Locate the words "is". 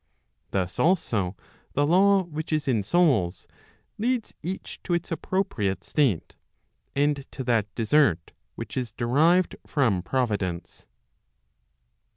2.51-2.67, 8.75-8.91